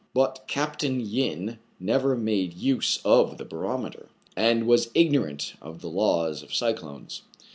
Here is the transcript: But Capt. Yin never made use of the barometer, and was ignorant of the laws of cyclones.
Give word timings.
But 0.15 0.45
Capt. 0.47 0.83
Yin 0.83 1.59
never 1.79 2.15
made 2.17 2.55
use 2.57 2.97
of 3.05 3.37
the 3.37 3.45
barometer, 3.45 4.09
and 4.35 4.65
was 4.65 4.89
ignorant 4.95 5.53
of 5.61 5.81
the 5.81 5.89
laws 5.91 6.41
of 6.41 6.55
cyclones. 6.55 7.21